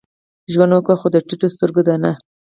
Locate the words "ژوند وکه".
0.51-0.93